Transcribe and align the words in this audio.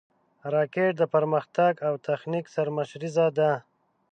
راکټ 0.53 0.91
د 0.97 1.03
پرمختګ 1.13 1.73
او 1.87 1.93
تخنیک 2.07 2.45
سرمشریزه 2.55 3.27
ده 3.37 3.51